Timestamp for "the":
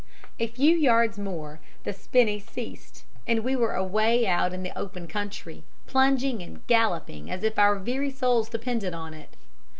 1.83-1.93, 4.63-4.75